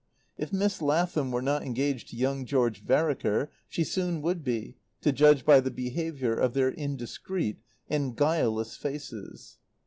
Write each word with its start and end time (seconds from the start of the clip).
If 0.35 0.51
Miss 0.51 0.81
Lathom 0.81 1.29
were 1.29 1.43
not 1.43 1.61
engaged 1.61 2.09
to 2.09 2.15
young 2.15 2.43
George 2.43 2.83
Vereker, 2.83 3.49
she 3.69 3.83
soon 3.83 4.23
would 4.23 4.43
be, 4.43 4.75
to 5.01 5.11
judge 5.11 5.45
by 5.45 5.59
the 5.59 5.69
behaviour 5.69 6.33
of 6.33 6.55
their 6.55 6.69
indiscreet 6.71 7.59
and 7.87 8.15
guileless 8.15 8.75
faces. 8.75 9.59